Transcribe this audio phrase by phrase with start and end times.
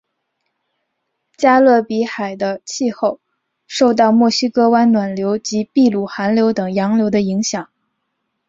[1.37, 3.19] 加勒比海的气候
[3.67, 7.69] 受到墨西哥湾暖流及秘鲁寒流等洋流的影响。